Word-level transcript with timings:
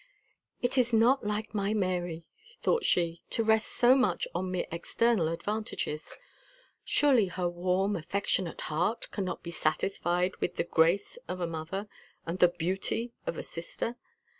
"It 0.63 0.79
is 0.79 0.93
not 0.93 1.27
like 1.27 1.53
my 1.53 1.75
Mary," 1.75 2.25
thought 2.63 2.83
she, 2.83 3.21
"to 3.29 3.43
rest 3.43 3.67
so 3.67 3.95
much 3.95 4.27
on 4.33 4.49
mere 4.49 4.65
external 4.71 5.27
advantages; 5.27 6.17
surely 6.83 7.27
her 7.27 7.47
warm 7.47 7.95
affectionate 7.95 8.61
heart 8.61 9.11
cannot 9.11 9.43
be 9.43 9.51
satisfied 9.51 10.35
with 10.37 10.55
the 10.55 10.63
grace 10.63 11.19
of 11.27 11.39
a 11.39 11.45
mother 11.45 11.87
and 12.25 12.39
the 12.39 12.47
beauty 12.47 13.13
of 13.27 13.37
a 13.37 13.43
sister. 13.43 13.95